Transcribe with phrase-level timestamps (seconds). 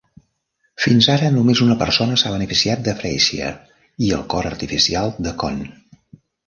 [0.85, 3.53] Fins ara, només una persona s'ha beneficiat de Frazier
[4.09, 5.67] i el cor artificial de Cohn.